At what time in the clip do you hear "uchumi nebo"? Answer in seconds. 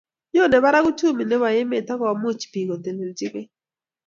0.89-1.45